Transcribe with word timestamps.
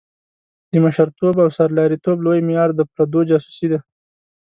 د 0.71 0.73
مشرتوب 0.83 1.35
او 1.43 1.49
سرلاري 1.57 1.97
توب 2.05 2.17
لوی 2.25 2.39
معیار 2.47 2.69
د 2.75 2.81
پردو 2.93 3.21
جاسوسي 3.29 3.67
ده. 3.71 3.79